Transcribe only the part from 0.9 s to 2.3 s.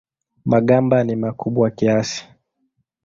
ni makubwa kiasi.